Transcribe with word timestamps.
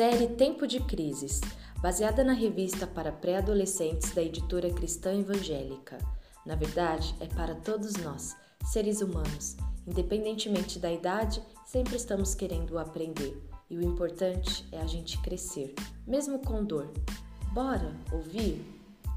Série 0.00 0.28
Tempo 0.28 0.66
de 0.66 0.80
Crises, 0.80 1.42
baseada 1.82 2.24
na 2.24 2.32
revista 2.32 2.86
para 2.86 3.12
pré-adolescentes 3.12 4.14
da 4.14 4.22
editora 4.22 4.72
Cristã 4.72 5.12
Evangélica. 5.12 5.98
Na 6.46 6.54
verdade, 6.54 7.14
é 7.20 7.26
para 7.26 7.54
todos 7.54 7.96
nós, 7.96 8.34
seres 8.64 9.02
humanos. 9.02 9.58
Independentemente 9.86 10.78
da 10.78 10.90
idade, 10.90 11.42
sempre 11.66 11.96
estamos 11.96 12.34
querendo 12.34 12.78
aprender. 12.78 13.46
E 13.68 13.76
o 13.76 13.82
importante 13.82 14.66
é 14.72 14.80
a 14.80 14.86
gente 14.86 15.20
crescer, 15.20 15.74
mesmo 16.06 16.38
com 16.38 16.64
dor. 16.64 16.90
Bora 17.52 17.94
ouvir? 18.10 18.64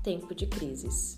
Tempo 0.03 0.35
de 0.35 0.47
Crises. 0.47 1.15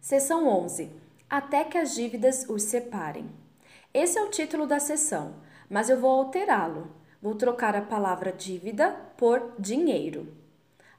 Seção 0.00 0.48
11 0.48 0.90
Até 1.28 1.62
que 1.64 1.76
as 1.76 1.94
dívidas 1.94 2.46
os 2.48 2.62
separem. 2.62 3.28
Esse 3.92 4.18
é 4.18 4.22
o 4.22 4.30
título 4.30 4.66
da 4.66 4.78
sessão, 4.78 5.36
mas 5.68 5.88
eu 5.88 6.00
vou 6.00 6.10
alterá-lo. 6.10 6.90
Vou 7.20 7.34
trocar 7.34 7.74
a 7.74 7.80
palavra 7.80 8.32
dívida 8.32 8.90
por 9.16 9.54
dinheiro. 9.58 10.32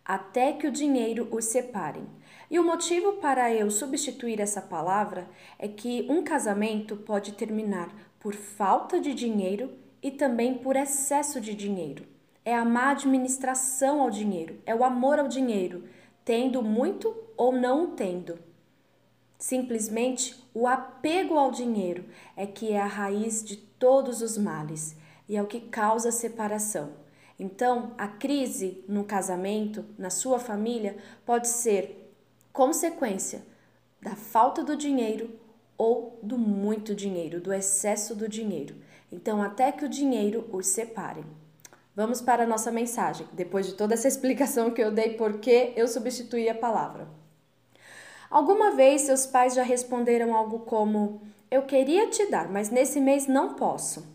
Até 0.03 0.53
que 0.53 0.67
o 0.67 0.71
dinheiro 0.71 1.27
os 1.31 1.45
separem. 1.45 2.07
E 2.49 2.57
o 2.57 2.63
motivo 2.63 3.13
para 3.13 3.53
eu 3.53 3.69
substituir 3.69 4.39
essa 4.39 4.61
palavra 4.61 5.27
é 5.59 5.67
que 5.67 6.07
um 6.09 6.23
casamento 6.23 6.95
pode 6.95 7.33
terminar 7.33 7.89
por 8.19 8.33
falta 8.33 8.99
de 8.99 9.13
dinheiro 9.13 9.71
e 10.01 10.11
também 10.11 10.55
por 10.55 10.75
excesso 10.75 11.41
de 11.41 11.53
dinheiro. 11.53 12.05
É 12.43 12.55
a 12.55 12.63
má 12.63 12.91
administração 12.91 14.01
ao 14.01 14.09
dinheiro, 14.09 14.59
é 14.65 14.73
o 14.73 14.83
amor 14.83 15.19
ao 15.19 15.27
dinheiro, 15.27 15.83
tendo 16.23 16.61
muito 16.61 17.13
ou 17.35 17.51
não 17.51 17.91
tendo. 17.91 18.46
Simplesmente 19.37 20.35
o 20.53 20.65
apego 20.65 21.37
ao 21.37 21.51
dinheiro 21.51 22.05
é 22.35 22.47
que 22.47 22.71
é 22.71 22.81
a 22.81 22.87
raiz 22.87 23.43
de 23.43 23.55
todos 23.55 24.21
os 24.21 24.37
males 24.37 24.95
e 25.29 25.35
é 25.37 25.41
o 25.41 25.47
que 25.47 25.59
causa 25.59 26.11
separação. 26.11 26.91
Então, 27.39 27.93
a 27.97 28.07
crise 28.07 28.83
no 28.87 29.03
casamento, 29.03 29.85
na 29.97 30.09
sua 30.09 30.39
família, 30.39 30.97
pode 31.23 31.47
ser 31.47 32.11
consequência 32.51 33.43
da 34.01 34.15
falta 34.15 34.63
do 34.63 34.75
dinheiro 34.75 35.29
ou 35.77 36.19
do 36.23 36.37
muito 36.37 36.95
dinheiro, 36.95 37.39
do 37.39 37.53
excesso 37.53 38.15
do 38.15 38.27
dinheiro. 38.27 38.75
Então, 39.11 39.43
até 39.43 39.71
que 39.71 39.85
o 39.85 39.89
dinheiro 39.89 40.49
os 40.51 40.65
separe. 40.65 41.23
Vamos 41.95 42.21
para 42.21 42.43
a 42.43 42.47
nossa 42.47 42.71
mensagem, 42.71 43.27
depois 43.33 43.67
de 43.67 43.73
toda 43.73 43.93
essa 43.93 44.07
explicação 44.09 44.71
que 44.71 44.81
eu 44.81 44.91
dei 44.91 45.13
por 45.13 45.39
que 45.39 45.73
eu 45.75 45.87
substituí 45.87 46.49
a 46.49 46.55
palavra. 46.55 47.07
Alguma 48.29 48.71
vez 48.71 49.01
seus 49.01 49.25
pais 49.25 49.55
já 49.55 49.63
responderam 49.63 50.35
algo 50.35 50.59
como: 50.59 51.21
Eu 51.49 51.61
queria 51.63 52.07
te 52.07 52.29
dar, 52.29 52.49
mas 52.49 52.69
nesse 52.69 52.99
mês 52.99 53.25
não 53.25 53.53
posso. 53.53 54.05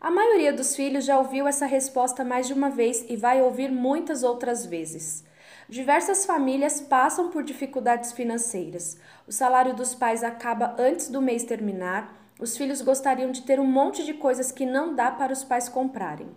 A 0.00 0.10
maioria 0.10 0.52
dos 0.52 0.74
filhos 0.76 1.04
já 1.04 1.18
ouviu 1.18 1.46
essa 1.46 1.66
resposta 1.66 2.24
mais 2.24 2.46
de 2.46 2.52
uma 2.52 2.70
vez 2.70 3.04
e 3.08 3.16
vai 3.16 3.42
ouvir 3.42 3.70
muitas 3.70 4.22
outras 4.22 4.64
vezes. 4.64 5.24
Diversas 5.68 6.24
famílias 6.24 6.80
passam 6.80 7.28
por 7.28 7.42
dificuldades 7.42 8.12
financeiras. 8.12 8.98
O 9.26 9.32
salário 9.32 9.74
dos 9.74 9.94
pais 9.94 10.24
acaba 10.24 10.74
antes 10.78 11.08
do 11.08 11.20
mês 11.20 11.44
terminar. 11.44 12.14
Os 12.40 12.56
filhos 12.56 12.80
gostariam 12.80 13.30
de 13.30 13.42
ter 13.42 13.60
um 13.60 13.66
monte 13.66 14.04
de 14.04 14.14
coisas 14.14 14.50
que 14.50 14.64
não 14.64 14.94
dá 14.94 15.10
para 15.10 15.32
os 15.32 15.44
pais 15.44 15.68
comprarem. 15.68 16.28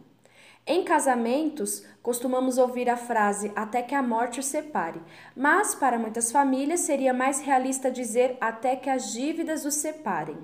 Em 0.65 0.83
casamentos, 0.83 1.83
costumamos 2.03 2.57
ouvir 2.57 2.89
a 2.89 2.95
frase 2.95 3.51
até 3.55 3.81
que 3.81 3.95
a 3.95 4.03
morte 4.03 4.39
os 4.39 4.45
separe, 4.45 5.01
mas 5.35 5.73
para 5.73 5.97
muitas 5.97 6.31
famílias 6.31 6.81
seria 6.81 7.13
mais 7.13 7.41
realista 7.41 7.89
dizer 7.89 8.37
até 8.39 8.75
que 8.75 8.89
as 8.89 9.11
dívidas 9.11 9.65
os 9.65 9.75
separem. 9.75 10.37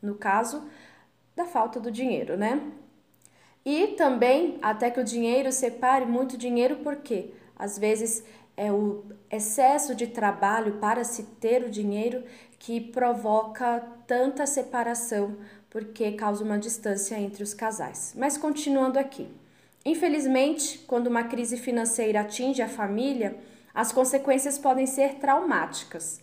No 0.00 0.14
caso 0.14 0.68
da 1.34 1.46
falta 1.46 1.80
do 1.80 1.90
dinheiro, 1.90 2.36
né? 2.36 2.60
E 3.64 3.88
também 3.88 4.58
até 4.60 4.90
que 4.90 5.00
o 5.00 5.04
dinheiro 5.04 5.50
separe 5.50 6.04
muito 6.04 6.36
dinheiro, 6.36 6.80
porque 6.82 7.32
às 7.56 7.78
vezes 7.78 8.24
é 8.56 8.70
o 8.70 9.04
excesso 9.30 9.94
de 9.94 10.06
trabalho 10.06 10.74
para 10.74 11.04
se 11.04 11.22
ter 11.22 11.64
o 11.64 11.70
dinheiro 11.70 12.24
que 12.58 12.80
provoca 12.80 13.80
tanta 14.06 14.46
separação, 14.46 15.36
porque 15.70 16.12
causa 16.12 16.44
uma 16.44 16.58
distância 16.58 17.18
entre 17.18 17.42
os 17.42 17.54
casais. 17.54 18.14
Mas 18.16 18.36
continuando 18.36 18.98
aqui. 18.98 19.28
Infelizmente, 19.84 20.78
quando 20.86 21.08
uma 21.08 21.24
crise 21.24 21.56
financeira 21.56 22.20
atinge 22.20 22.62
a 22.62 22.68
família, 22.68 23.36
as 23.74 23.90
consequências 23.92 24.58
podem 24.58 24.86
ser 24.86 25.14
traumáticas. 25.14 26.20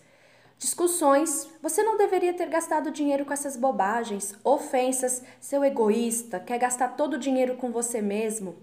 Discussões, 0.57 1.49
você 1.61 1.81
não 1.83 1.97
deveria 1.97 2.33
ter 2.33 2.47
gastado 2.49 2.91
dinheiro 2.91 3.25
com 3.25 3.33
essas 3.33 3.55
bobagens, 3.55 4.35
ofensas, 4.43 5.23
seu 5.39 5.63
egoísta, 5.63 6.39
quer 6.39 6.57
gastar 6.57 6.89
todo 6.89 7.13
o 7.13 7.19
dinheiro 7.19 7.55
com 7.55 7.71
você 7.71 8.01
mesmo, 8.01 8.57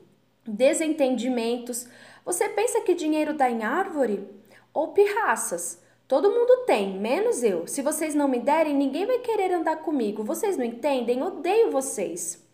desentendimentos, 0.47 1.87
você 2.25 2.49
pensa 2.49 2.81
que 2.81 2.95
dinheiro 2.95 3.35
dá 3.35 3.51
em 3.51 3.63
árvore? 3.63 4.29
Ou 4.75 4.89
pirraças? 4.89 5.81
Todo 6.09 6.31
mundo 6.31 6.65
tem, 6.67 6.99
menos 6.99 7.43
eu. 7.43 7.67
Se 7.67 7.83
vocês 7.83 8.15
não 8.15 8.29
me 8.29 8.41
derem, 8.41 8.75
ninguém 8.75 9.07
vai 9.07 9.19
querer 9.21 9.53
andar 9.53 9.77
comigo. 9.77 10.23
Vocês 10.23 10.57
não 10.57 10.65
entendem? 10.65 11.23
Odeio 11.23 11.71
vocês. 11.71 12.46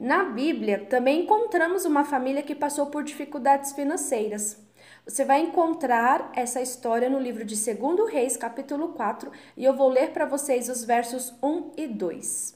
Na 0.00 0.22
Bíblia, 0.22 0.86
também 0.88 1.22
encontramos 1.22 1.84
uma 1.84 2.04
família 2.04 2.40
que 2.40 2.54
passou 2.54 2.86
por 2.86 3.02
dificuldades 3.02 3.72
financeiras. 3.72 4.56
Você 5.04 5.24
vai 5.24 5.40
encontrar 5.40 6.30
essa 6.36 6.62
história 6.62 7.10
no 7.10 7.18
livro 7.18 7.44
de 7.44 7.56
2 7.56 8.08
Reis, 8.08 8.36
capítulo 8.36 8.90
4, 8.90 9.28
e 9.56 9.64
eu 9.64 9.74
vou 9.74 9.88
ler 9.88 10.12
para 10.12 10.24
vocês 10.24 10.68
os 10.68 10.84
versos 10.84 11.34
1 11.42 11.72
e 11.76 11.88
2. 11.88 12.54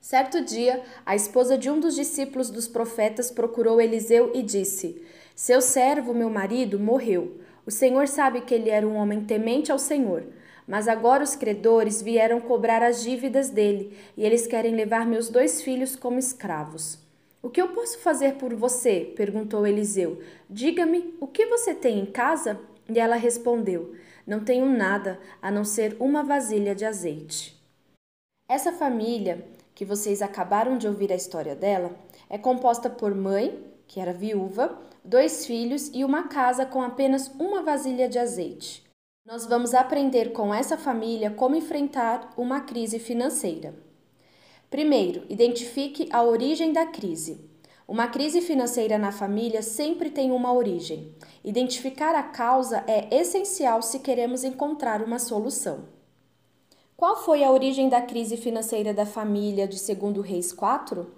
Certo 0.00 0.44
dia, 0.44 0.82
a 1.06 1.14
esposa 1.14 1.56
de 1.56 1.70
um 1.70 1.78
dos 1.78 1.94
discípulos 1.94 2.50
dos 2.50 2.66
profetas 2.66 3.30
procurou 3.30 3.80
Eliseu 3.80 4.32
e 4.34 4.42
disse: 4.42 5.00
Seu 5.36 5.60
servo, 5.60 6.12
meu 6.12 6.28
marido, 6.28 6.76
morreu. 6.76 7.40
O 7.64 7.70
Senhor 7.70 8.08
sabe 8.08 8.40
que 8.40 8.52
ele 8.52 8.68
era 8.68 8.86
um 8.86 8.96
homem 8.96 9.24
temente 9.24 9.70
ao 9.70 9.78
Senhor. 9.78 10.24
Mas 10.66 10.88
agora 10.88 11.24
os 11.24 11.34
credores 11.34 12.00
vieram 12.00 12.40
cobrar 12.40 12.82
as 12.82 13.02
dívidas 13.02 13.50
dele, 13.50 13.96
e 14.16 14.24
eles 14.24 14.46
querem 14.46 14.74
levar 14.74 15.06
meus 15.06 15.28
dois 15.28 15.62
filhos 15.62 15.96
como 15.96 16.18
escravos. 16.18 16.98
O 17.42 17.50
que 17.50 17.60
eu 17.60 17.68
posso 17.68 17.98
fazer 17.98 18.34
por 18.34 18.54
você? 18.54 19.12
perguntou 19.16 19.66
Eliseu. 19.66 20.22
Diga-me, 20.48 21.14
o 21.20 21.26
que 21.26 21.46
você 21.46 21.74
tem 21.74 21.98
em 21.98 22.06
casa? 22.06 22.60
E 22.88 22.98
ela 22.98 23.16
respondeu: 23.16 23.96
Não 24.24 24.44
tenho 24.44 24.66
nada 24.66 25.18
a 25.40 25.50
não 25.50 25.64
ser 25.64 25.96
uma 25.98 26.22
vasilha 26.22 26.74
de 26.74 26.84
azeite. 26.84 27.60
Essa 28.48 28.72
família, 28.72 29.44
que 29.74 29.84
vocês 29.84 30.22
acabaram 30.22 30.78
de 30.78 30.86
ouvir 30.86 31.10
a 31.10 31.16
história 31.16 31.56
dela, 31.56 31.96
é 32.30 32.38
composta 32.38 32.88
por 32.88 33.12
mãe, 33.14 33.64
que 33.88 33.98
era 33.98 34.12
viúva, 34.12 34.78
dois 35.04 35.44
filhos 35.44 35.90
e 35.92 36.04
uma 36.04 36.28
casa 36.28 36.64
com 36.64 36.80
apenas 36.80 37.28
uma 37.38 37.62
vasilha 37.62 38.08
de 38.08 38.18
azeite. 38.18 38.84
Nós 39.24 39.46
vamos 39.46 39.72
aprender 39.72 40.32
com 40.32 40.52
essa 40.52 40.76
família 40.76 41.30
como 41.30 41.54
enfrentar 41.54 42.32
uma 42.36 42.60
crise 42.62 42.98
financeira. 42.98 43.72
Primeiro, 44.68 45.24
identifique 45.28 46.08
a 46.10 46.24
origem 46.24 46.72
da 46.72 46.86
crise. 46.86 47.48
Uma 47.86 48.08
crise 48.08 48.40
financeira 48.40 48.98
na 48.98 49.12
família 49.12 49.62
sempre 49.62 50.10
tem 50.10 50.32
uma 50.32 50.52
origem. 50.52 51.14
Identificar 51.44 52.16
a 52.16 52.22
causa 52.24 52.82
é 52.88 53.14
essencial 53.14 53.80
se 53.80 54.00
queremos 54.00 54.42
encontrar 54.42 55.00
uma 55.00 55.20
solução. 55.20 55.84
Qual 56.96 57.16
foi 57.22 57.44
a 57.44 57.52
origem 57.52 57.88
da 57.88 58.02
crise 58.02 58.36
financeira 58.36 58.92
da 58.92 59.06
família 59.06 59.68
de 59.68 59.78
Segundo 59.78 60.20
Reis 60.20 60.52
4? 60.52 61.08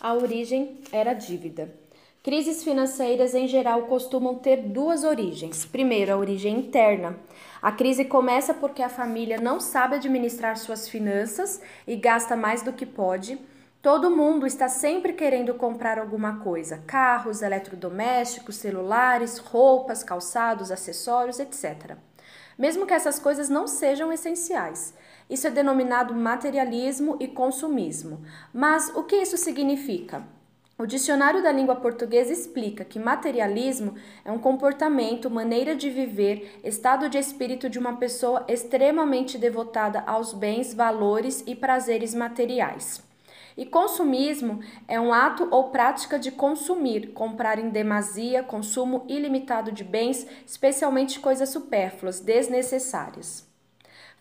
A 0.00 0.12
origem 0.14 0.80
era 0.90 1.14
dívida. 1.14 1.81
Crises 2.22 2.62
financeiras 2.62 3.34
em 3.34 3.48
geral 3.48 3.82
costumam 3.86 4.36
ter 4.36 4.58
duas 4.68 5.02
origens. 5.02 5.66
Primeiro, 5.66 6.12
a 6.12 6.16
origem 6.16 6.56
interna. 6.56 7.18
A 7.60 7.72
crise 7.72 8.04
começa 8.04 8.54
porque 8.54 8.80
a 8.80 8.88
família 8.88 9.40
não 9.40 9.58
sabe 9.58 9.96
administrar 9.96 10.56
suas 10.56 10.88
finanças 10.88 11.60
e 11.84 11.96
gasta 11.96 12.36
mais 12.36 12.62
do 12.62 12.72
que 12.72 12.86
pode. 12.86 13.40
Todo 13.82 14.08
mundo 14.08 14.46
está 14.46 14.68
sempre 14.68 15.14
querendo 15.14 15.52
comprar 15.54 15.98
alguma 15.98 16.38
coisa: 16.38 16.84
carros, 16.86 17.42
eletrodomésticos, 17.42 18.54
celulares, 18.54 19.38
roupas, 19.38 20.04
calçados, 20.04 20.70
acessórios, 20.70 21.40
etc. 21.40 21.96
Mesmo 22.56 22.86
que 22.86 22.94
essas 22.94 23.18
coisas 23.18 23.48
não 23.48 23.66
sejam 23.66 24.12
essenciais. 24.12 24.94
Isso 25.28 25.48
é 25.48 25.50
denominado 25.50 26.14
materialismo 26.14 27.16
e 27.18 27.26
consumismo. 27.26 28.22
Mas 28.54 28.94
o 28.94 29.02
que 29.02 29.16
isso 29.16 29.36
significa? 29.36 30.22
O 30.82 30.86
dicionário 30.86 31.40
da 31.44 31.52
língua 31.52 31.76
portuguesa 31.76 32.32
explica 32.32 32.84
que 32.84 32.98
materialismo 32.98 33.94
é 34.24 34.32
um 34.32 34.38
comportamento, 34.40 35.30
maneira 35.30 35.76
de 35.76 35.88
viver, 35.88 36.58
estado 36.64 37.08
de 37.08 37.16
espírito 37.18 37.70
de 37.70 37.78
uma 37.78 37.98
pessoa 37.98 38.44
extremamente 38.48 39.38
devotada 39.38 40.02
aos 40.04 40.32
bens, 40.32 40.74
valores 40.74 41.44
e 41.46 41.54
prazeres 41.54 42.16
materiais. 42.16 43.00
E 43.56 43.64
consumismo 43.64 44.58
é 44.88 44.98
um 44.98 45.14
ato 45.14 45.46
ou 45.52 45.70
prática 45.70 46.18
de 46.18 46.32
consumir, 46.32 47.12
comprar 47.12 47.60
em 47.60 47.70
demasia, 47.70 48.42
consumo 48.42 49.04
ilimitado 49.08 49.70
de 49.70 49.84
bens, 49.84 50.26
especialmente 50.44 51.20
coisas 51.20 51.50
supérfluas, 51.50 52.18
desnecessárias. 52.18 53.51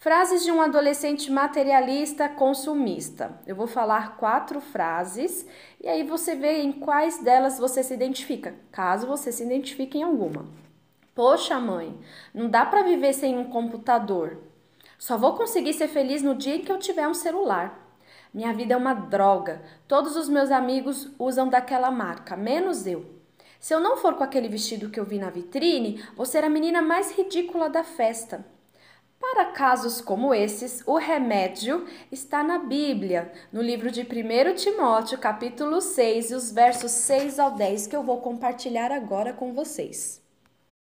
Frases 0.03 0.43
de 0.43 0.51
um 0.51 0.59
adolescente 0.59 1.31
materialista 1.31 2.27
consumista. 2.27 3.39
Eu 3.45 3.55
vou 3.55 3.67
falar 3.67 4.17
quatro 4.17 4.59
frases 4.59 5.45
e 5.79 5.87
aí 5.87 6.01
você 6.01 6.33
vê 6.33 6.63
em 6.63 6.71
quais 6.71 7.19
delas 7.19 7.59
você 7.59 7.83
se 7.83 7.93
identifica, 7.93 8.55
caso 8.71 9.05
você 9.05 9.31
se 9.31 9.43
identifique 9.43 9.99
em 9.99 10.01
alguma. 10.01 10.47
Poxa, 11.13 11.59
mãe, 11.59 11.95
não 12.33 12.49
dá 12.49 12.65
para 12.65 12.81
viver 12.81 13.13
sem 13.13 13.37
um 13.37 13.43
computador. 13.43 14.39
Só 14.97 15.19
vou 15.19 15.35
conseguir 15.35 15.73
ser 15.73 15.87
feliz 15.87 16.23
no 16.23 16.33
dia 16.33 16.55
em 16.55 16.61
que 16.61 16.71
eu 16.71 16.79
tiver 16.79 17.07
um 17.07 17.13
celular. 17.13 17.95
Minha 18.33 18.53
vida 18.53 18.73
é 18.73 18.77
uma 18.77 18.95
droga. 18.95 19.61
Todos 19.87 20.15
os 20.15 20.27
meus 20.27 20.49
amigos 20.49 21.11
usam 21.19 21.47
daquela 21.47 21.91
marca, 21.91 22.35
menos 22.35 22.87
eu. 22.87 23.05
Se 23.59 23.71
eu 23.71 23.79
não 23.79 23.95
for 23.97 24.15
com 24.15 24.23
aquele 24.23 24.49
vestido 24.49 24.89
que 24.89 24.99
eu 24.99 25.05
vi 25.05 25.19
na 25.19 25.29
vitrine, 25.29 26.03
vou 26.15 26.25
ser 26.25 26.43
a 26.43 26.49
menina 26.49 26.81
mais 26.81 27.11
ridícula 27.11 27.69
da 27.69 27.83
festa. 27.83 28.43
Para 29.21 29.45
casos 29.45 30.01
como 30.01 30.33
esses, 30.33 30.81
o 30.87 30.97
remédio 30.97 31.85
está 32.11 32.43
na 32.43 32.57
Bíblia, 32.57 33.31
no 33.53 33.61
livro 33.61 33.91
de 33.91 34.01
1 34.01 34.55
Timóteo, 34.55 35.19
capítulo 35.19 35.79
6, 35.79 36.31
e 36.31 36.33
os 36.33 36.51
versos 36.51 36.89
6 36.91 37.37
ao 37.37 37.51
10 37.51 37.85
que 37.85 37.95
eu 37.95 38.01
vou 38.01 38.19
compartilhar 38.19 38.91
agora 38.91 39.31
com 39.31 39.53
vocês. 39.53 40.19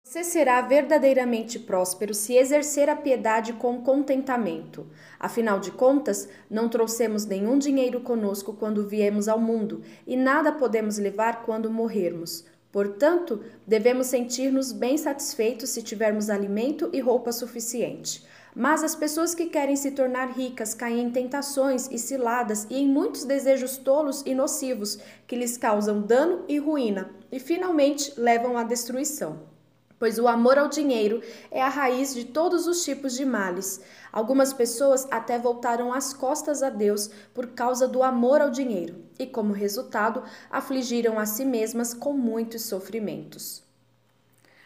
Você 0.05 0.23
será 0.23 0.61
verdadeiramente 0.61 1.59
próspero 1.59 2.13
se 2.13 2.35
exercer 2.35 2.89
a 2.89 2.95
piedade 2.95 3.53
com 3.53 3.81
contentamento. 3.81 4.87
Afinal 5.19 5.59
de 5.59 5.71
contas, 5.71 6.29
não 6.49 6.69
trouxemos 6.69 7.25
nenhum 7.25 7.57
dinheiro 7.57 7.99
conosco 7.99 8.53
quando 8.53 8.87
viemos 8.87 9.27
ao 9.27 9.39
mundo, 9.39 9.81
e 10.07 10.15
nada 10.15 10.53
podemos 10.53 10.97
levar 10.97 11.43
quando 11.43 11.69
morrermos. 11.69 12.45
Portanto, 12.73 13.43
devemos 13.67 14.07
sentir-nos 14.07 14.71
bem 14.71 14.97
satisfeitos 14.97 15.69
se 15.69 15.83
tivermos 15.83 16.27
alimento 16.27 16.89
e 16.91 16.99
roupa 16.99 17.31
suficiente. 17.31 18.25
Mas 18.55 18.83
as 18.83 18.95
pessoas 18.95 19.35
que 19.35 19.45
querem 19.45 19.75
se 19.75 19.91
tornar 19.91 20.31
ricas 20.31 20.73
caem 20.73 21.01
em 21.01 21.11
tentações 21.11 21.87
e 21.91 21.99
ciladas 21.99 22.65
e 22.71 22.77
em 22.79 22.87
muitos 22.87 23.25
desejos 23.25 23.77
tolos 23.77 24.23
e 24.25 24.33
nocivos 24.33 24.97
que 25.27 25.35
lhes 25.35 25.55
causam 25.55 26.01
dano 26.01 26.43
e 26.47 26.57
ruína 26.57 27.11
e 27.31 27.39
finalmente 27.39 28.11
levam 28.17 28.57
à 28.57 28.63
destruição 28.63 29.52
pois 29.97 30.19
o 30.19 30.27
amor 30.27 30.57
ao 30.57 30.67
dinheiro 30.67 31.21
é 31.49 31.61
a 31.61 31.69
raiz 31.69 32.13
de 32.13 32.25
todos 32.25 32.67
os 32.67 32.83
tipos 32.83 33.13
de 33.13 33.25
males. 33.25 33.81
Algumas 34.11 34.53
pessoas 34.53 35.07
até 35.09 35.39
voltaram 35.39 35.93
as 35.93 36.13
costas 36.13 36.61
a 36.61 36.69
Deus 36.69 37.09
por 37.33 37.47
causa 37.47 37.87
do 37.87 38.03
amor 38.03 38.41
ao 38.41 38.49
dinheiro 38.49 39.03
e, 39.17 39.25
como 39.25 39.53
resultado, 39.53 40.23
afligiram 40.51 41.17
a 41.17 41.25
si 41.25 41.45
mesmas 41.45 41.93
com 41.93 42.13
muitos 42.13 42.63
sofrimentos. 42.63 43.63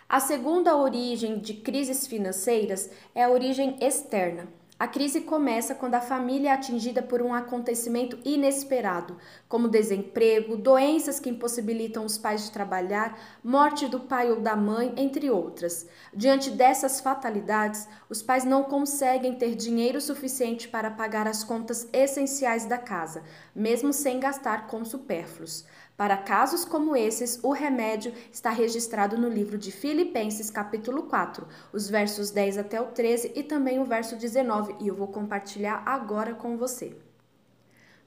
A 0.09 0.19
segunda 0.19 0.75
origem 0.75 1.37
de 1.39 1.53
crises 1.53 2.07
financeiras 2.07 2.89
é 3.13 3.23
a 3.23 3.29
origem 3.29 3.77
externa. 3.81 4.47
A 4.79 4.87
crise 4.87 5.21
começa 5.21 5.73
quando 5.73 5.95
a 5.95 6.01
família 6.01 6.49
é 6.49 6.53
atingida 6.53 7.01
por 7.01 7.19
um 7.19 7.33
acontecimento 7.33 8.19
inesperado, 8.23 9.17
como 9.49 9.67
desemprego, 9.67 10.55
doenças 10.55 11.19
que 11.19 11.31
impossibilitam 11.31 12.05
os 12.05 12.15
pais 12.15 12.43
de 12.45 12.51
trabalhar, 12.51 13.19
morte 13.43 13.87
do 13.87 14.01
pai 14.01 14.29
ou 14.29 14.39
da 14.39 14.55
mãe, 14.55 14.93
entre 14.95 15.31
outras. 15.31 15.89
Diante 16.13 16.51
dessas 16.51 16.99
fatalidades, 16.99 17.87
os 18.07 18.21
pais 18.21 18.45
não 18.45 18.65
conseguem 18.65 19.33
ter 19.33 19.55
dinheiro 19.55 19.99
suficiente 19.99 20.67
para 20.67 20.91
pagar 20.91 21.27
as 21.27 21.43
contas 21.43 21.89
essenciais 21.91 22.65
da 22.65 22.77
casa, 22.77 23.23
mesmo 23.55 23.91
sem 23.91 24.19
gastar 24.19 24.67
com 24.67 24.85
supérfluos. 24.85 25.65
Para 25.97 26.15
casos 26.15 26.63
como 26.63 26.95
esses, 26.95 27.39
o 27.41 27.51
remédio 27.51 28.13
está 28.31 28.51
registrado 28.51 29.17
no 29.17 29.27
livro 29.27 29.57
de 29.57 29.71
Filipenses, 29.71 30.51
capítulo 30.51 31.03
4, 31.03 31.47
os 31.73 31.89
versos 31.89 32.29
10 32.29 32.59
até 32.59 32.79
o 32.79 32.85
13 32.85 33.31
e 33.35 33.41
também 33.41 33.79
o 33.79 33.85
verso 33.85 34.15
19, 34.15 34.75
e 34.79 34.89
eu 34.89 34.93
vou 34.93 35.07
compartilhar 35.07 35.81
agora 35.87 36.35
com 36.35 36.55
você. 36.55 36.95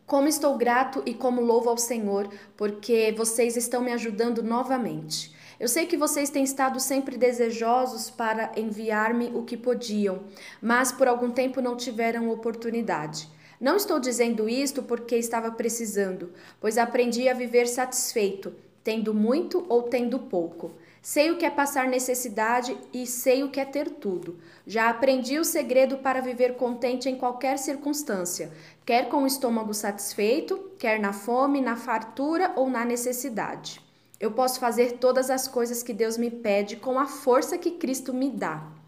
Como 0.06 0.28
estou 0.28 0.56
grato 0.56 1.02
e 1.04 1.12
como 1.12 1.40
louvo 1.40 1.68
ao 1.68 1.76
Senhor, 1.76 2.32
porque 2.56 3.12
vocês 3.18 3.56
estão 3.56 3.82
me 3.82 3.90
ajudando 3.90 4.40
novamente. 4.40 5.34
Eu 5.58 5.66
sei 5.66 5.84
que 5.84 5.96
vocês 5.96 6.30
têm 6.30 6.44
estado 6.44 6.78
sempre 6.78 7.18
desejosos 7.18 8.08
para 8.08 8.52
enviar-me 8.56 9.32
o 9.34 9.42
que 9.42 9.56
podiam, 9.56 10.22
mas 10.62 10.92
por 10.92 11.08
algum 11.08 11.32
tempo 11.32 11.60
não 11.60 11.76
tiveram 11.76 12.30
oportunidade. 12.30 13.28
Não 13.60 13.76
estou 13.76 14.00
dizendo 14.00 14.48
isto 14.48 14.82
porque 14.82 15.16
estava 15.16 15.50
precisando, 15.50 16.32
pois 16.58 16.78
aprendi 16.78 17.28
a 17.28 17.34
viver 17.34 17.68
satisfeito, 17.68 18.54
tendo 18.82 19.12
muito 19.12 19.66
ou 19.68 19.82
tendo 19.82 20.18
pouco. 20.18 20.72
Sei 21.02 21.30
o 21.30 21.36
que 21.36 21.44
é 21.44 21.50
passar 21.50 21.86
necessidade 21.86 22.74
e 22.90 23.06
sei 23.06 23.42
o 23.42 23.50
que 23.50 23.60
é 23.60 23.66
ter 23.66 23.90
tudo. 23.90 24.38
Já 24.66 24.88
aprendi 24.88 25.38
o 25.38 25.44
segredo 25.44 25.98
para 25.98 26.22
viver 26.22 26.56
contente 26.56 27.10
em 27.10 27.16
qualquer 27.16 27.58
circunstância, 27.58 28.50
quer 28.86 29.10
com 29.10 29.24
o 29.24 29.26
estômago 29.26 29.74
satisfeito, 29.74 30.70
quer 30.78 30.98
na 30.98 31.12
fome, 31.12 31.60
na 31.60 31.76
fartura 31.76 32.54
ou 32.56 32.70
na 32.70 32.82
necessidade. 32.82 33.78
Eu 34.18 34.30
posso 34.30 34.58
fazer 34.58 34.92
todas 34.92 35.28
as 35.28 35.46
coisas 35.46 35.82
que 35.82 35.92
Deus 35.92 36.16
me 36.16 36.30
pede 36.30 36.76
com 36.76 36.98
a 36.98 37.06
força 37.06 37.58
que 37.58 37.72
Cristo 37.72 38.14
me 38.14 38.30
dá 38.30 38.79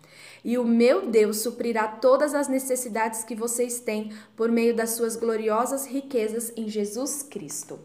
e 0.44 0.58
o 0.58 0.64
meu 0.64 1.06
Deus 1.06 1.38
suprirá 1.38 1.86
todas 1.86 2.34
as 2.34 2.48
necessidades 2.48 3.24
que 3.24 3.34
vocês 3.34 3.80
têm 3.80 4.12
por 4.36 4.50
meio 4.50 4.74
das 4.74 4.90
suas 4.90 5.16
gloriosas 5.16 5.86
riquezas 5.86 6.52
em 6.56 6.68
Jesus 6.68 7.22
Cristo. 7.22 7.78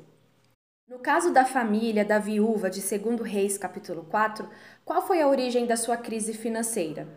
No 0.87 0.99
caso 0.99 1.31
da 1.31 1.43
família 1.43 2.05
da 2.05 2.17
viúva 2.17 2.69
de 2.69 2.79
2 2.81 3.21
Reis, 3.21 3.57
capítulo 3.57 4.05
4, 4.09 4.47
qual 4.85 5.05
foi 5.05 5.21
a 5.21 5.27
origem 5.27 5.65
da 5.65 5.75
sua 5.75 5.97
crise 5.97 6.33
financeira? 6.33 7.07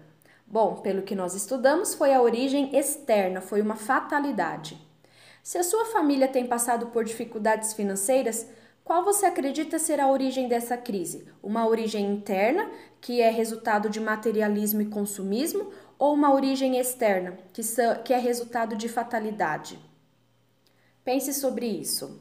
Bom, 0.45 0.77
pelo 0.77 1.03
que 1.03 1.15
nós 1.15 1.35
estudamos, 1.35 1.95
foi 1.95 2.13
a 2.13 2.21
origem 2.21 2.77
externa, 2.77 3.41
foi 3.41 3.63
uma 3.63 3.77
fatalidade. 3.77 4.77
Se 5.43 5.57
a 5.57 5.63
sua 5.63 5.85
família 5.87 6.27
tem 6.27 6.47
passado 6.49 6.89
por 6.89 7.05
dificuldades 7.05 7.73
financeiras, 7.73 8.47
qual 8.83 9.05
você 9.05 9.27
acredita 9.27 9.79
ser 9.79 10.01
a 10.01 10.11
origem 10.11 10.49
dessa 10.49 10.77
crise? 10.77 11.29
Uma 11.41 11.69
origem 11.69 12.13
interna, 12.13 12.69
que 13.01 13.21
é 13.21 13.31
resultado 13.31 13.89
de 13.89 14.01
materialismo 14.01 14.83
e 14.83 14.87
consumismo, 14.87 15.71
ou 15.99 16.15
uma 16.15 16.33
origem 16.33 16.79
externa, 16.79 17.39
que, 17.53 17.63
que 18.05 18.13
é 18.13 18.19
resultado 18.19 18.77
de 18.77 18.89
fatalidade? 18.89 19.79
Pense 21.05 21.33
sobre 21.35 21.67
isso. 21.67 22.21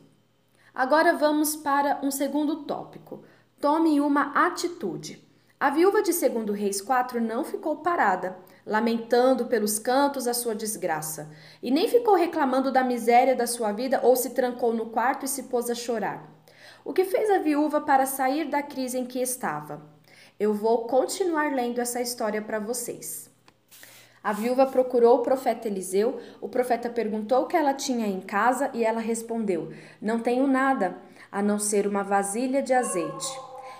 Agora 0.73 1.13
vamos 1.13 1.55
para 1.55 1.99
um 2.03 2.11
segundo 2.11 2.63
tópico. 2.63 3.23
Tome 3.59 3.99
uma 3.99 4.45
atitude. 4.45 5.27
A 5.59 5.69
viúva 5.69 6.01
de 6.01 6.11
2 6.11 6.57
Reis 6.57 6.81
4 6.81 7.19
não 7.19 7.43
ficou 7.43 7.77
parada, 7.77 8.37
lamentando 8.65 9.47
pelos 9.47 9.77
cantos 9.77 10.27
a 10.27 10.33
sua 10.33 10.55
desgraça, 10.55 11.29
e 11.61 11.69
nem 11.69 11.89
ficou 11.89 12.15
reclamando 12.15 12.71
da 12.71 12.83
miséria 12.83 13.35
da 13.35 13.45
sua 13.45 13.73
vida 13.73 13.99
ou 14.01 14.15
se 14.15 14.29
trancou 14.29 14.73
no 14.73 14.85
quarto 14.85 15.25
e 15.25 15.27
se 15.27 15.43
pôs 15.43 15.69
a 15.69 15.75
chorar. 15.75 16.29
O 16.85 16.93
que 16.93 17.03
fez 17.03 17.29
a 17.29 17.39
viúva 17.39 17.81
para 17.81 18.05
sair 18.05 18.45
da 18.49 18.63
crise 18.63 18.97
em 18.97 19.05
que 19.05 19.19
estava? 19.19 19.81
Eu 20.39 20.53
vou 20.53 20.85
continuar 20.85 21.53
lendo 21.53 21.81
essa 21.81 21.99
história 21.99 22.41
para 22.41 22.59
vocês. 22.59 23.29
A 24.23 24.31
viúva 24.31 24.65
procurou 24.65 25.17
o 25.17 25.21
profeta 25.21 25.67
Eliseu. 25.67 26.17
O 26.39 26.47
profeta 26.47 26.89
perguntou 26.89 27.43
o 27.43 27.45
que 27.45 27.57
ela 27.57 27.73
tinha 27.73 28.07
em 28.07 28.21
casa 28.21 28.71
e 28.73 28.85
ela 28.85 29.01
respondeu: 29.01 29.73
Não 30.01 30.19
tenho 30.19 30.47
nada, 30.47 30.95
a 31.29 31.41
não 31.41 31.59
ser 31.59 31.85
uma 31.85 32.03
vasilha 32.03 32.61
de 32.61 32.73
azeite. 32.73 33.27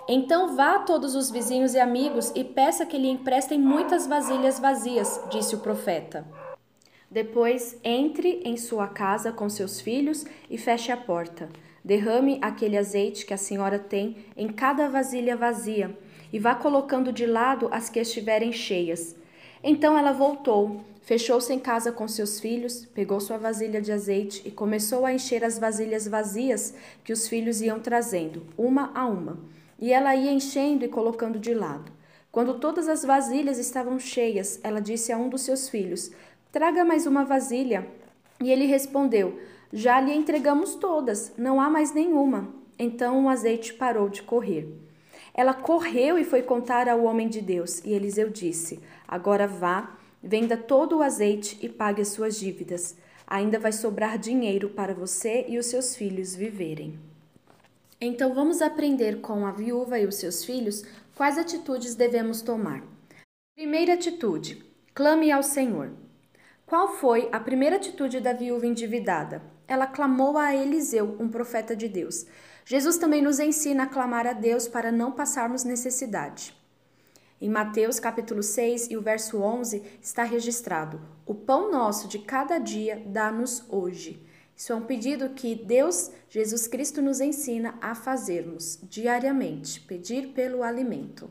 Então 0.06 0.54
vá 0.58 0.75
a 0.75 0.80
todos 0.80 1.16
os 1.16 1.32
vizinhos 1.32 1.75
e 1.75 1.80
amigos 1.80 2.30
e 2.36 2.44
peça 2.44 2.86
que 2.86 2.98
lhe 2.98 3.08
emprestem 3.08 3.58
muitas 3.58 4.06
vasilhas 4.06 4.60
vazias, 4.60 5.22
disse 5.32 5.56
o 5.56 5.60
profeta. 5.60 6.28
Depois 7.10 7.78
entre 7.86 8.42
em 8.44 8.58
sua 8.58 8.89
casa 8.89 9.32
com 9.32 9.48
seus 9.48 9.80
filhos 9.80 10.25
e 10.50 10.58
feche 10.58 10.92
a 10.92 10.98
porta. 10.98 11.48
Derrame 11.86 12.38
aquele 12.42 12.78
azeite 12.78 13.25
que 13.25 13.34
a 13.34 13.38
senhora 13.38 13.80
tem 13.80 14.25
em 14.36 14.50
cada 14.50 14.89
vasilha 14.89 15.38
vazia 15.38 15.98
e 16.32 16.40
vá 16.40 16.56
colocando 16.56 17.12
de 17.12 17.26
lado 17.26 17.68
as 17.72 17.90
que 17.90 18.00
estiverem 18.00 18.52
cheias. 18.52 19.16
Então 19.64 19.98
ela 19.98 20.12
voltou, 20.12 20.82
fechou-se 21.02 21.52
em 21.54 21.60
casa 21.60 21.92
com 21.92 22.08
seus 22.08 22.40
filhos, 22.40 22.86
pegou 22.86 23.20
sua 23.20 23.38
vasilha 23.38 23.82
de 23.82 23.92
azeite 23.92 24.42
e 24.46 24.52
começou 24.52 25.06
a 25.06 25.14
encher 25.14 25.44
as 25.44 25.60
vasilhas 25.60 26.08
vazias 26.08 26.74
que 27.04 27.12
os 27.12 27.28
filhos 27.28 27.62
iam 27.62 27.80
trazendo, 27.80 28.44
uma 28.58 28.92
a 28.94 29.06
uma. 29.06 29.40
E 29.80 29.92
ela 29.92 30.16
ia 30.16 30.32
enchendo 30.32 30.86
e 30.86 30.90
colocando 30.90 31.40
de 31.40 31.54
lado. 31.54 31.92
Quando 32.32 32.60
todas 32.60 32.88
as 32.88 33.04
vasilhas 33.04 33.58
estavam 33.58 33.98
cheias, 33.98 34.60
ela 34.64 34.80
disse 34.80 35.12
a 35.12 35.18
um 35.18 35.30
dos 35.30 35.42
seus 35.42 35.68
filhos: 35.68 36.12
Traga 36.52 36.86
mais 36.86 37.06
uma 37.06 37.26
vasilha. 37.26 37.88
E 38.42 38.52
ele 38.52 38.66
respondeu: 38.66 39.40
já 39.72 40.02
lhe 40.02 40.12
entregamos 40.12 40.74
todas, 40.74 41.32
não 41.38 41.62
há 41.62 41.70
mais 41.70 41.94
nenhuma. 41.94 42.50
Então 42.78 43.26
o 43.26 43.30
azeite 43.30 43.72
parou 43.74 44.10
de 44.10 44.24
correr. 44.24 44.68
Ela 45.34 45.54
correu 45.54 46.18
e 46.18 46.24
foi 46.24 46.42
contar 46.42 46.88
ao 46.90 47.04
homem 47.04 47.28
de 47.28 47.42
Deus, 47.42 47.84
e 47.84 47.94
Eliseu 47.94 48.30
disse: 48.30 48.80
Agora 49.08 49.48
vá, 49.48 49.98
venda 50.22 50.58
todo 50.58 50.98
o 50.98 51.02
azeite 51.02 51.58
e 51.62 51.70
pague 51.70 52.02
as 52.02 52.10
suas 52.10 52.40
dívidas. 52.40 52.98
Ainda 53.26 53.60
vai 53.60 53.72
sobrar 53.72 54.18
dinheiro 54.18 54.70
para 54.70 54.94
você 54.94 55.46
e 55.48 55.58
os 55.58 55.68
seus 55.68 55.96
filhos 55.96 56.36
viverem. 56.36 57.00
Então 58.02 58.34
vamos 58.34 58.62
aprender 58.62 59.20
com 59.22 59.46
a 59.46 59.52
viúva 59.52 60.00
e 60.00 60.06
os 60.06 60.16
seus 60.16 60.44
filhos 60.44 60.84
quais 61.16 61.38
atitudes 61.38 61.96
devemos 61.96 62.42
tomar. 62.42 62.84
Primeira 63.56 63.94
atitude: 63.94 64.64
clame 64.94 65.32
ao 65.32 65.44
Senhor. 65.44 65.92
Qual 66.66 66.88
foi 66.88 67.28
a 67.32 67.40
primeira 67.40 67.76
atitude 67.76 68.20
da 68.20 68.32
viúva 68.32 68.66
endividada? 68.66 69.42
Ela 69.68 69.86
clamou 69.86 70.38
a 70.38 70.56
Eliseu, 70.56 71.18
um 71.20 71.28
profeta 71.28 71.76
de 71.76 71.88
Deus. 71.90 72.26
Jesus 72.70 73.00
também 73.00 73.20
nos 73.20 73.40
ensina 73.40 73.86
a 73.86 73.88
clamar 73.88 74.28
a 74.28 74.34
Deus 74.34 74.68
para 74.68 74.92
não 74.92 75.12
passarmos 75.12 75.64
necessidade. 75.64 76.54
Em 77.42 77.50
Mateus 77.50 78.00
capítulo 78.00 78.44
6 78.44 78.92
e 78.92 78.96
o 78.96 79.02
verso 79.02 79.42
11 79.42 79.82
está 80.00 80.22
registrado: 80.22 81.02
O 81.26 81.34
pão 81.34 81.72
nosso 81.72 82.08
de 82.08 82.20
cada 82.20 82.60
dia 82.60 83.02
dá-nos 83.08 83.64
hoje. 83.70 84.24
Isso 84.56 84.72
é 84.72 84.76
um 84.76 84.84
pedido 84.84 85.30
que 85.30 85.56
Deus, 85.56 86.12
Jesus 86.30 86.68
Cristo, 86.68 87.02
nos 87.02 87.20
ensina 87.20 87.74
a 87.82 87.96
fazermos 87.96 88.78
diariamente, 88.84 89.82
pedir 89.82 90.28
pelo 90.28 90.62
alimento. 90.62 91.28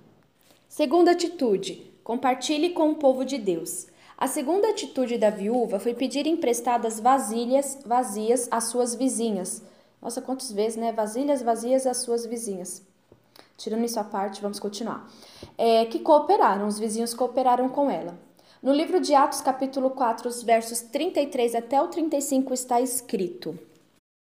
Segunda 0.68 1.12
atitude: 1.12 1.88
compartilhe 2.02 2.70
com 2.70 2.90
o 2.90 2.96
povo 2.96 3.24
de 3.24 3.38
Deus. 3.38 3.86
A 4.16 4.26
segunda 4.26 4.70
atitude 4.70 5.16
da 5.16 5.30
viúva 5.30 5.78
foi 5.78 5.94
pedir 5.94 6.26
emprestadas 6.26 6.98
vasilhas 6.98 7.78
vazias 7.86 8.48
às 8.50 8.64
suas 8.64 8.96
vizinhas. 8.96 9.62
Nossa, 10.00 10.22
quantas 10.22 10.52
vezes, 10.52 10.76
né? 10.76 10.92
Vasilhas 10.92 11.42
vazias 11.42 11.86
às 11.86 11.98
suas 11.98 12.24
vizinhas. 12.24 12.82
Tirando 13.56 13.84
isso 13.84 13.98
à 13.98 14.04
parte, 14.04 14.40
vamos 14.40 14.60
continuar. 14.60 15.10
É, 15.56 15.84
que 15.86 15.98
cooperaram, 15.98 16.68
os 16.68 16.78
vizinhos 16.78 17.12
cooperaram 17.12 17.68
com 17.68 17.90
ela. 17.90 18.16
No 18.62 18.72
livro 18.72 19.00
de 19.00 19.14
Atos, 19.14 19.40
capítulo 19.40 19.90
4, 19.90 20.28
os 20.28 20.44
versos 20.44 20.80
33 20.80 21.56
até 21.56 21.82
o 21.82 21.88
35, 21.88 22.54
está 22.54 22.80
escrito: 22.80 23.58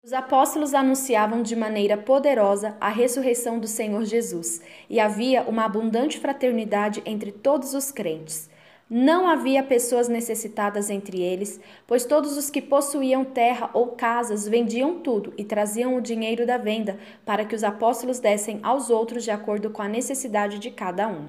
Os 0.04 0.12
apóstolos 0.12 0.74
anunciavam 0.74 1.42
de 1.42 1.54
maneira 1.54 1.96
poderosa 1.96 2.76
a 2.80 2.88
ressurreição 2.88 3.60
do 3.60 3.68
Senhor 3.68 4.04
Jesus, 4.04 4.60
e 4.88 4.98
havia 4.98 5.42
uma 5.44 5.64
abundante 5.64 6.18
fraternidade 6.18 7.00
entre 7.06 7.30
todos 7.30 7.72
os 7.72 7.92
crentes. 7.92 8.49
Não 8.92 9.28
havia 9.28 9.62
pessoas 9.62 10.08
necessitadas 10.08 10.90
entre 10.90 11.22
eles, 11.22 11.60
pois 11.86 12.04
todos 12.04 12.36
os 12.36 12.50
que 12.50 12.60
possuíam 12.60 13.24
terra 13.24 13.70
ou 13.72 13.92
casas 13.92 14.48
vendiam 14.48 14.98
tudo 14.98 15.32
e 15.38 15.44
traziam 15.44 15.94
o 15.94 16.00
dinheiro 16.00 16.44
da 16.44 16.58
venda 16.58 16.98
para 17.24 17.44
que 17.44 17.54
os 17.54 17.62
apóstolos 17.62 18.18
dessem 18.18 18.58
aos 18.64 18.90
outros 18.90 19.22
de 19.22 19.30
acordo 19.30 19.70
com 19.70 19.80
a 19.80 19.86
necessidade 19.86 20.58
de 20.58 20.72
cada 20.72 21.06
um. 21.06 21.28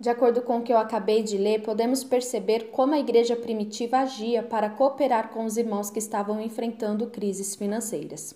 De 0.00 0.08
acordo 0.08 0.40
com 0.40 0.56
o 0.56 0.62
que 0.62 0.72
eu 0.72 0.78
acabei 0.78 1.22
de 1.22 1.36
ler, 1.36 1.60
podemos 1.60 2.02
perceber 2.02 2.70
como 2.70 2.94
a 2.94 2.98
igreja 2.98 3.36
primitiva 3.36 3.98
agia 3.98 4.42
para 4.42 4.70
cooperar 4.70 5.28
com 5.28 5.44
os 5.44 5.58
irmãos 5.58 5.90
que 5.90 5.98
estavam 5.98 6.40
enfrentando 6.40 7.08
crises 7.08 7.54
financeiras. 7.54 8.34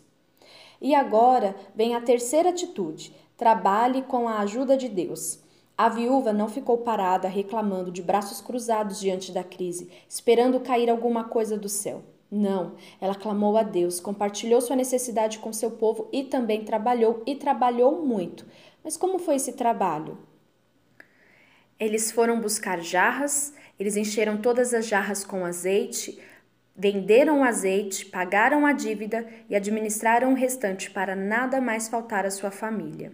E 0.83 0.95
agora 0.95 1.57
vem 1.75 1.95
a 1.95 2.01
terceira 2.03 2.51
atitude: 2.51 3.15
trabalhe 3.39 4.03
com 4.03 4.29
a 4.29 4.41
ajuda 4.41 4.77
de 4.77 4.91
Deus. 4.91 5.42
A 5.77 5.89
viúva 5.89 6.33
não 6.33 6.49
ficou 6.49 6.79
parada 6.79 7.29
reclamando 7.29 7.91
de 7.91 8.03
braços 8.03 8.41
cruzados 8.41 9.01
diante 9.01 9.33
da 9.33 9.43
crise, 9.43 9.91
esperando 10.09 10.61
cair 10.61 10.91
alguma 10.91 11.25
coisa 11.25 11.57
do 11.57 11.69
céu. 11.69 12.03
Não, 12.31 12.77
ela 13.01 13.15
clamou 13.15 13.57
a 13.57 13.63
Deus, 13.63 14.01
compartilhou 14.01 14.61
sua 14.61 14.77
necessidade 14.77 15.39
com 15.39 15.53
seu 15.53 15.73
povo 15.73 16.09
e 16.13 16.25
também 16.25 16.65
trabalhou 16.65 17.23
e 17.27 17.35
trabalhou 17.35 18.05
muito. 18.05 18.47
Mas 18.83 18.97
como 18.97 19.19
foi 19.19 19.37
esse 19.37 19.53
trabalho? 19.53 20.19
Eles 21.79 22.11
foram 22.11 22.41
buscar 22.41 22.81
jarras, 22.81 23.53
eles 23.79 23.97
encheram 23.97 24.41
todas 24.41 24.73
as 24.73 24.87
jarras 24.87 25.25
com 25.25 25.45
azeite, 25.45 26.19
venderam 26.77 27.41
o 27.41 27.45
azeite, 27.45 28.07
pagaram 28.07 28.65
a 28.65 28.73
dívida 28.73 29.27
e 29.49 29.55
administraram 29.55 30.33
o 30.33 30.37
restante 30.37 30.91
para 30.91 31.15
nada 31.15 31.61
mais 31.61 31.89
faltar 31.89 32.25
à 32.25 32.31
sua 32.31 32.51
família. 32.51 33.13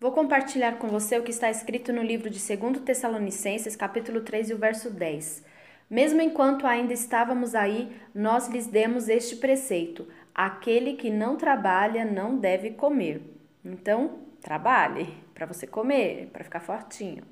Vou 0.00 0.10
compartilhar 0.10 0.76
com 0.78 0.88
você 0.88 1.18
o 1.18 1.22
que 1.22 1.30
está 1.30 1.48
escrito 1.48 1.92
no 1.92 2.02
livro 2.02 2.28
de 2.28 2.38
2 2.38 2.80
Tessalonicenses, 2.80 3.76
capítulo 3.76 4.20
3 4.20 4.50
e 4.50 4.54
o 4.54 4.58
verso 4.58 4.90
10. 4.90 5.44
Mesmo 5.88 6.20
enquanto 6.20 6.66
ainda 6.66 6.92
estávamos 6.92 7.54
aí, 7.54 7.96
nós 8.14 8.48
lhes 8.48 8.66
demos 8.66 9.08
este 9.08 9.36
preceito: 9.36 10.06
aquele 10.34 10.94
que 10.94 11.10
não 11.10 11.36
trabalha 11.36 12.04
não 12.04 12.36
deve 12.36 12.70
comer. 12.70 13.22
Então, 13.64 14.18
trabalhe 14.42 15.14
para 15.32 15.46
você 15.46 15.66
comer, 15.66 16.28
para 16.32 16.44
ficar 16.44 16.60
fortinho. 16.60 17.22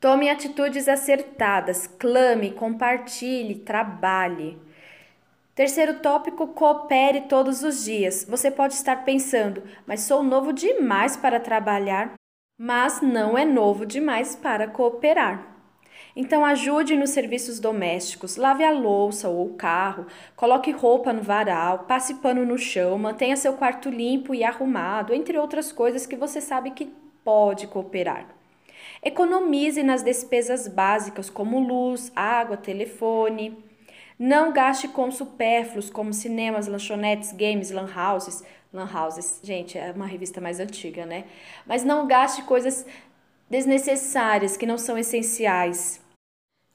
Tome 0.00 0.30
atitudes 0.30 0.88
acertadas, 0.88 1.88
clame, 1.88 2.52
compartilhe, 2.52 3.56
trabalhe. 3.56 4.56
Terceiro 5.58 5.94
tópico, 5.94 6.46
coopere 6.46 7.22
todos 7.22 7.64
os 7.64 7.82
dias. 7.82 8.24
Você 8.28 8.48
pode 8.48 8.74
estar 8.74 9.04
pensando, 9.04 9.60
mas 9.84 10.02
sou 10.02 10.22
novo 10.22 10.52
demais 10.52 11.16
para 11.16 11.40
trabalhar, 11.40 12.14
mas 12.56 13.02
não 13.02 13.36
é 13.36 13.44
novo 13.44 13.84
demais 13.84 14.36
para 14.36 14.68
cooperar. 14.68 15.56
Então 16.14 16.44
ajude 16.44 16.94
nos 16.94 17.10
serviços 17.10 17.58
domésticos, 17.58 18.36
lave 18.36 18.62
a 18.62 18.70
louça 18.70 19.28
ou 19.28 19.46
o 19.46 19.54
carro, 19.54 20.06
coloque 20.36 20.70
roupa 20.70 21.12
no 21.12 21.22
varal, 21.22 21.80
passe 21.88 22.14
pano 22.14 22.46
no 22.46 22.56
chão, 22.56 22.96
mantenha 22.96 23.36
seu 23.36 23.54
quarto 23.54 23.90
limpo 23.90 24.32
e 24.32 24.44
arrumado, 24.44 25.12
entre 25.12 25.36
outras 25.36 25.72
coisas 25.72 26.06
que 26.06 26.14
você 26.14 26.40
sabe 26.40 26.70
que 26.70 26.86
pode 27.24 27.66
cooperar. 27.66 28.28
Economize 29.02 29.82
nas 29.82 30.04
despesas 30.04 30.68
básicas 30.68 31.28
como 31.28 31.58
luz, 31.58 32.12
água, 32.14 32.56
telefone. 32.56 33.67
Não 34.18 34.52
gaste 34.52 34.88
com 34.88 35.10
supérfluos 35.10 35.90
como 35.90 36.12
cinemas, 36.12 36.66
lanchonetes, 36.66 37.32
games, 37.32 37.70
lan 37.70 37.88
houses. 37.94 38.42
Lan 38.72 38.88
houses, 38.92 39.40
gente, 39.42 39.78
é 39.78 39.92
uma 39.92 40.06
revista 40.06 40.40
mais 40.40 40.58
antiga, 40.58 41.06
né? 41.06 41.24
Mas 41.64 41.84
não 41.84 42.06
gaste 42.06 42.42
coisas 42.42 42.84
desnecessárias 43.48 44.56
que 44.56 44.66
não 44.66 44.76
são 44.76 44.98
essenciais. 44.98 46.00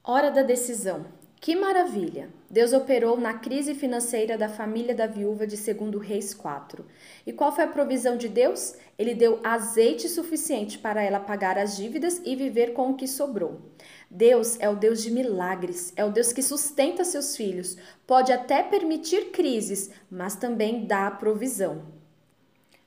Hora 0.04 0.32
da 0.32 0.42
decisão. 0.42 1.06
Que 1.44 1.58
maravilha! 1.58 2.30
Deus 2.50 2.72
operou 2.72 3.18
na 3.18 3.34
crise 3.34 3.76
financeira 3.76 4.38
da 4.38 4.48
família 4.48 4.96
da 4.96 5.06
viúva 5.06 5.46
de 5.46 5.58
2 5.58 6.02
Reis 6.02 6.34
4. 6.34 6.86
E 7.28 7.34
qual 7.34 7.54
foi 7.54 7.66
a 7.66 7.68
provisão 7.68 8.16
de 8.16 8.30
Deus? 8.30 8.76
Ele 8.98 9.14
deu 9.14 9.42
azeite 9.44 10.08
suficiente 10.08 10.80
para 10.80 11.04
ela 11.04 11.20
pagar 11.20 11.58
as 11.58 11.76
dívidas 11.76 12.22
e 12.24 12.34
viver 12.34 12.72
com 12.72 12.92
o 12.92 12.96
que 12.96 13.10
sobrou. 13.10 13.60
Deus 14.10 14.58
é 14.58 14.70
o 14.70 14.76
Deus 14.78 15.04
de 15.04 15.12
milagres, 15.12 15.92
é 15.98 16.06
o 16.06 16.12
Deus 16.12 16.32
que 16.32 16.42
sustenta 16.42 17.04
seus 17.04 17.36
filhos, 17.36 17.76
pode 18.08 18.32
até 18.32 18.64
permitir 18.64 19.32
crises, 19.32 19.92
mas 20.10 20.38
também 20.38 20.86
dá 20.86 21.12
provisão. 21.12 21.84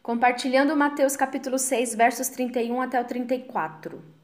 Compartilhando 0.03 0.75
Mateus 0.75 1.15
capítulo 1.15 1.59
6, 1.59 1.95
versos 1.95 2.31
31 2.31 2.81
até 2.81 2.99
o 2.99 3.05
34. 3.05 4.16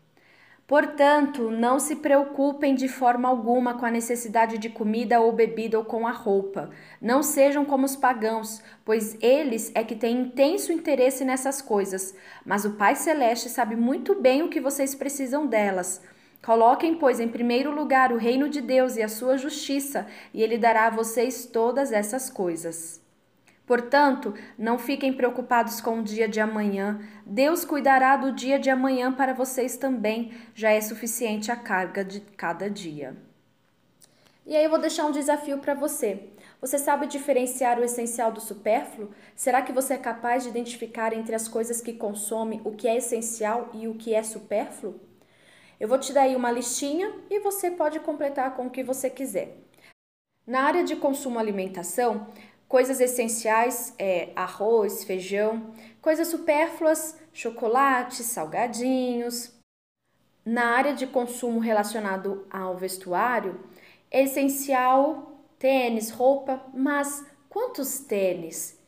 Portanto, 0.67 1.51
não 1.51 1.79
se 1.79 1.97
preocupem 1.97 2.75
de 2.75 2.89
forma 2.89 3.29
alguma 3.29 3.75
com 3.75 3.85
a 3.85 3.91
necessidade 3.91 4.57
de 4.59 4.71
comida 4.71 5.21
ou 5.21 5.33
bebida 5.33 5.79
ou 5.79 5.85
com 5.85 6.07
a 6.07 6.13
roupa. 6.13 6.71
Não 7.01 7.23
sejam 7.23 7.65
como 7.65 7.85
os 7.85 7.97
pagãos, 7.97 8.63
pois 8.85 9.17
eles 9.21 9.71
é 9.75 9.83
que 9.83 9.97
têm 9.97 10.21
intenso 10.21 10.73
interesse 10.73 11.25
nessas 11.25 11.61
coisas. 11.61 12.15
Mas 12.47 12.65
o 12.65 12.73
Pai 12.73 12.95
Celeste 12.95 13.51
sabe 13.51 13.77
muito 13.77 14.15
bem 14.15 14.43
o 14.43 14.49
que 14.49 14.61
vocês 14.61 14.95
precisam 14.95 15.47
delas. 15.47 16.01
Coloquem, 16.43 16.95
pois, 16.95 17.21
em 17.21 17.29
primeiro 17.29 17.71
lugar 17.75 18.13
o 18.13 18.17
reino 18.17 18.49
de 18.49 18.61
Deus 18.61 18.97
e 18.97 19.03
a 19.03 19.09
sua 19.09 19.37
justiça, 19.37 20.07
e 20.33 20.43
ele 20.43 20.57
dará 20.57 20.87
a 20.87 20.91
vocês 20.91 21.45
todas 21.45 21.93
essas 21.93 22.31
coisas. 22.31 23.02
Portanto, 23.73 24.35
não 24.59 24.79
fiquem 24.79 25.15
preocupados 25.15 25.81
com 25.81 26.01
o 26.01 26.03
dia 26.03 26.29
de 26.29 26.39
amanhã. 26.39 27.01
Deus 27.25 27.65
cuidará 27.65 28.19
do 28.19 28.31
dia 28.31 28.59
de 28.59 28.69
amanhã 28.69 29.11
para 29.11 29.33
vocês 29.33 29.79
também. 29.79 30.31
Já 30.55 30.73
é 30.73 30.81
suficiente 30.83 31.51
a 31.51 31.57
carga 31.57 32.05
de 32.05 32.21
cada 32.21 32.69
dia. 32.69 33.17
E 34.45 34.55
aí 34.55 34.63
eu 34.63 34.69
vou 34.69 34.79
deixar 34.79 35.07
um 35.07 35.11
desafio 35.11 35.57
para 35.57 35.73
você. 35.73 36.29
Você 36.61 36.77
sabe 36.77 37.07
diferenciar 37.07 37.79
o 37.79 37.83
essencial 37.83 38.31
do 38.31 38.43
supérfluo? 38.43 39.11
Será 39.35 39.63
que 39.63 39.73
você 39.73 39.95
é 39.95 39.97
capaz 39.99 40.43
de 40.43 40.51
identificar 40.51 41.15
entre 41.15 41.35
as 41.35 41.49
coisas 41.49 41.81
que 41.81 41.95
consome 41.95 42.61
o 42.67 42.73
que 42.73 42.87
é 42.87 42.99
essencial 42.99 43.71
e 43.73 43.89
o 43.89 43.95
que 43.95 44.13
é 44.13 44.23
supérfluo? 44.23 45.01
Eu 45.81 45.89
vou 45.89 45.99
te 45.99 46.13
dar 46.13 46.25
aí 46.25 46.37
uma 46.37 46.53
listinha 46.53 47.11
e 47.31 47.41
você 47.41 47.71
pode 47.71 48.01
completar 48.01 48.55
com 48.55 48.67
o 48.67 48.71
que 48.71 48.85
você 48.85 49.09
quiser. 49.09 49.63
Na 50.45 50.63
área 50.63 50.83
de 50.83 50.97
consumo 50.97 51.39
alimentação, 51.39 52.27
coisas 52.73 53.01
essenciais 53.01 53.95
é 53.99 54.31
arroz, 54.35 55.05
feijão, 55.05 55.75
coisas 56.01 56.29
supérfluas, 56.29 57.19
chocolate, 57.31 58.23
salgadinhos. 58.23 59.53
Na 60.43 60.69
área 60.69 60.95
de 60.95 61.07
consumo 61.07 61.61
relacionado 61.61 62.47
ao 62.51 62.75
vestuário, 62.75 63.61
é 64.11 64.23
essencial 64.23 65.39
tênis, 65.59 66.11
roupa, 66.11 66.65
mas 66.73 67.23
quantos 67.47 67.99
tênis? 67.99 68.79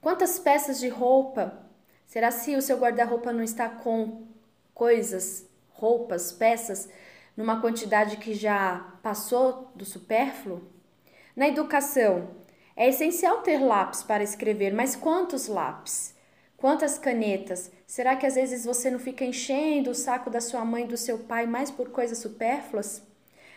Quantas 0.00 0.38
peças 0.38 0.80
de 0.80 0.88
roupa? 0.88 1.62
Será 2.06 2.30
se 2.30 2.56
o 2.56 2.62
seu 2.62 2.78
guarda-roupa 2.78 3.34
não 3.34 3.44
está 3.44 3.68
com 3.68 4.28
coisas 4.72 5.46
roupas, 5.68 6.32
peças, 6.32 6.88
numa 7.36 7.60
quantidade 7.60 8.16
que 8.16 8.32
já 8.32 8.94
passou 9.02 9.70
do 9.74 9.84
supérfluo? 9.84 10.62
Na 11.36 11.46
educação, 11.46 12.30
é 12.76 12.88
essencial 12.88 13.38
ter 13.42 13.58
lápis 13.58 14.02
para 14.02 14.22
escrever, 14.22 14.72
mas 14.74 14.94
quantos 14.94 15.48
lápis? 15.48 16.14
Quantas 16.56 16.98
canetas? 16.98 17.70
Será 17.86 18.16
que 18.16 18.26
às 18.26 18.34
vezes 18.34 18.64
você 18.64 18.90
não 18.90 18.98
fica 18.98 19.24
enchendo 19.24 19.90
o 19.90 19.94
saco 19.94 20.28
da 20.30 20.40
sua 20.40 20.64
mãe 20.64 20.84
e 20.84 20.88
do 20.88 20.96
seu 20.96 21.18
pai 21.20 21.46
mais 21.46 21.70
por 21.70 21.90
coisas 21.90 22.18
supérfluas? 22.18 23.02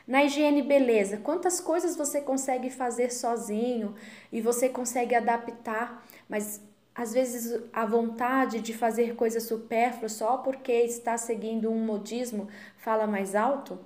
Na 0.08 0.24
higiene 0.24 0.62
beleza, 0.62 1.18
quantas 1.18 1.60
coisas 1.62 1.96
você 1.96 2.22
consegue 2.22 2.70
fazer 2.70 3.12
sozinho 3.12 3.94
e 4.32 4.42
você 4.42 4.68
consegue 4.68 5.14
adaptar, 5.14 6.04
mas 6.28 6.62
às 6.96 7.14
vezes 7.14 7.62
a 7.72 7.86
vontade 7.86 8.60
de 8.60 8.74
fazer 8.74 9.16
coisas 9.16 9.44
supérfluas 9.44 10.14
só 10.14 10.38
porque 10.38 10.72
está 10.72 11.18
seguindo 11.18 11.70
um 11.70 11.86
modismo 11.86 12.48
fala 12.78 13.06
mais 13.06 13.36
alto? 13.36 13.80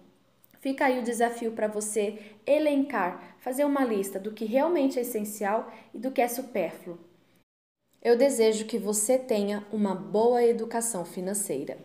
Fica 0.64 0.86
aí 0.86 0.98
o 0.98 1.04
desafio 1.04 1.52
para 1.52 1.68
você 1.68 2.18
elencar, 2.48 3.36
fazer 3.40 3.66
uma 3.66 3.84
lista 3.84 4.18
do 4.18 4.32
que 4.32 4.46
realmente 4.46 4.98
é 4.98 5.02
essencial 5.02 5.70
e 5.94 6.00
do 6.00 6.10
que 6.10 6.22
é 6.22 6.28
supérfluo. 6.30 6.98
Eu 8.02 8.18
desejo 8.18 8.64
que 8.64 8.78
você 8.78 9.20
tenha 9.20 9.68
uma 9.74 9.94
boa 9.94 10.42
educação 10.42 11.04
financeira. 11.04 11.78